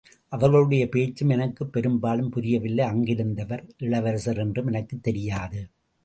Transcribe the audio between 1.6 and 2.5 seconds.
பெரும்பாலும்